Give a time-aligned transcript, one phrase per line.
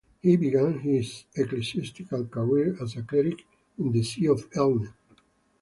[0.19, 3.45] He began his ecclesiastical career as a cleric
[3.77, 4.91] in the see of Elne.